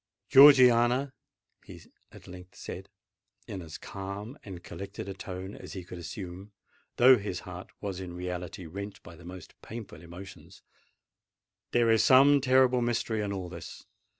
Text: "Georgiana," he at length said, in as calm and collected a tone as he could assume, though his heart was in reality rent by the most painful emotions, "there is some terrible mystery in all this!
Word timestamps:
"Georgiana," 0.29 1.13
he 1.63 1.79
at 2.11 2.27
length 2.27 2.55
said, 2.55 2.89
in 3.45 3.61
as 3.61 3.77
calm 3.77 4.35
and 4.43 4.63
collected 4.63 5.07
a 5.07 5.13
tone 5.13 5.55
as 5.55 5.73
he 5.73 5.83
could 5.83 5.99
assume, 5.99 6.51
though 6.95 7.19
his 7.19 7.41
heart 7.41 7.69
was 7.81 7.99
in 7.99 8.15
reality 8.15 8.65
rent 8.65 9.03
by 9.03 9.15
the 9.15 9.23
most 9.25 9.53
painful 9.61 10.01
emotions, 10.01 10.63
"there 11.69 11.91
is 11.91 12.03
some 12.03 12.41
terrible 12.41 12.81
mystery 12.81 13.21
in 13.21 13.31
all 13.31 13.47
this! 13.47 13.85